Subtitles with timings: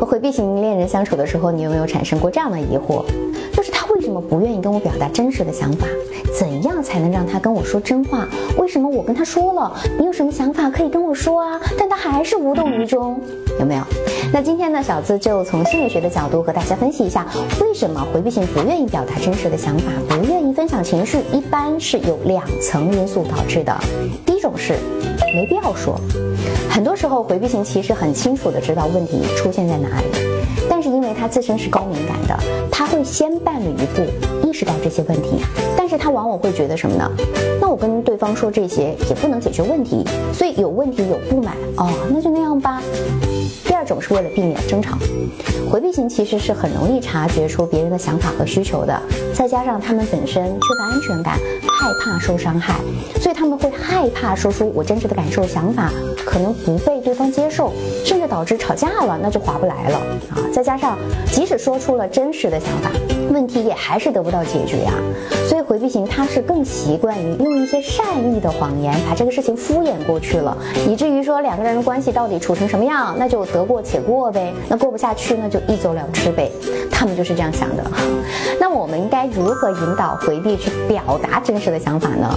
[0.00, 3.04] 和回避型恋人相处的时候，你有没有产生过这样的疑惑？
[3.52, 5.86] 就是他为什么不愿意跟我表达真实的想法？
[6.38, 8.26] 怎样才能让他跟我说真话？
[8.56, 11.60] 为什么我跟他说了，你有什么想法可以跟我说啊？
[11.78, 13.20] 但他还是无动于衷，
[13.58, 13.82] 有没有？
[14.32, 17.26] 那今天呢，小资就从心理学的角度和大家分析一下，
[17.60, 23.76] 为什么回避型不愿意表达真实的想法，不愿意分享情绪，一般是有两层因素导致的。
[24.24, 24.78] 第一种是
[25.34, 26.00] 没必要说，
[26.68, 30.06] 很多时候回避型其实很清楚的知道问题出现在哪里，
[30.68, 32.34] 但是因为他自身是高敏感的，
[32.72, 35.44] 他会先伴侣一步意识到这些问题，
[35.76, 37.10] 但是他往往会觉得什么呢？
[37.60, 42.82] 那我跟对方说这些也不能解决问题，所以有问题有不满哦，那就那样吧。
[43.66, 44.96] 第二种是为了避免争吵，
[45.70, 48.98] 回避型其实是很容易察觉出别人的想法和需求的，
[49.34, 51.38] 再加上他们本身缺乏安全感，
[51.78, 52.74] 害怕受伤害，
[53.20, 55.92] 所以他们会害怕说出我真实的感受、想法，
[56.24, 57.72] 可能不被对方接受，
[58.04, 59.98] 甚至导致吵架了，那就划不来了
[60.30, 60.40] 啊！
[60.52, 60.98] 再加上
[61.32, 62.90] 即使说出了真实的想法，
[63.32, 64.92] 问题也还是得不到解决呀，
[65.48, 70.56] 所以回避型他是更习惯于用一些善意的谎言把这个事情敷衍过去了，
[70.88, 76.50] 以至于说两个人的关系到底处成什么样，那就得过且过呗，那过不下去那就一走了之呗，
[76.90, 77.84] 他们就是这样想的。
[78.58, 82.28] 那我们应该如何引导回避去表达真实的想法呢？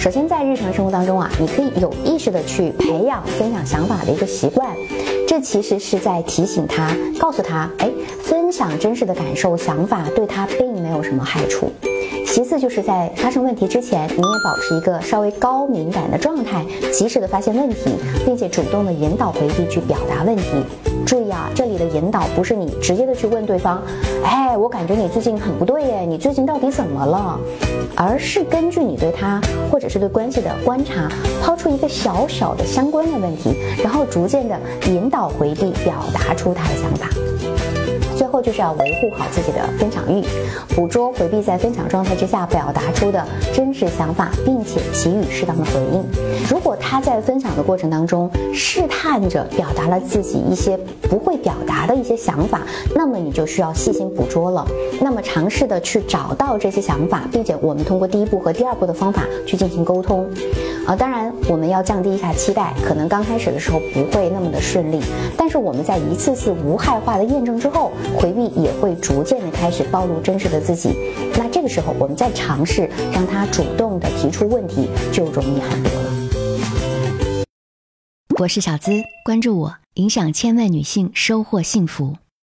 [0.00, 4.68] 首先在日常生活当中啊，你可以有意识的去培养分享想法的一个习惯，
[5.40, 7.90] 其实是在提醒他，告诉他，哎，
[8.22, 11.72] 分享真实的感受、想法对他并没有什么害处。
[12.30, 17.90] 其次就是在发生问题之前，你也保持一个稍微高敏感的状态，及时的发现问题，
[18.24, 20.44] 并且主动的引导回避去表达问题。
[21.04, 23.82] 注意啊，这里的引导不是你直接的去问对方，
[24.22, 27.40] 哎，我感觉你最近很不对耶，你最近到底怎么了？
[27.96, 29.40] 而是根据你对他
[29.72, 31.10] 或者是对关系的观察，
[31.42, 34.56] 抛出一个小小的相关的问题，然后逐渐的
[34.86, 37.08] 引导回避表达出他的想法。
[38.18, 40.24] 最后就是要维护好自己的分享欲，
[40.74, 43.24] 捕捉回避在分享状态之下表达出的
[43.54, 46.04] 真实想法，并且给予适当的回应。
[46.50, 52.62] 如果他在分享的过程当中试探着表达了自己一些不会表达的一些想法，
[52.92, 54.66] 那么你就需要细心捕捉了。
[55.00, 60.28] 那么尝试的去找到这些想法，并且我们通过第一步和第二步的方法去进行沟通。
[60.88, 65.00] 啊，当然我们要降低一下期待，可能刚开始的时候不会那么的顺利，
[65.36, 67.92] 但是我们在一次次无害化的验证之后。
[68.16, 70.90] 回避也会逐渐的开始暴露真实的自己，
[71.36, 77.44] 那这个时候我们再尝试让他主动的提出问题就容易很多了。
[78.40, 82.16] 我是小资，关注我，影响千万女性，收获幸福。